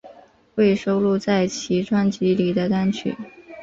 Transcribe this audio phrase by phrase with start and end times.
[0.55, 3.15] 未收录在其专辑里的单曲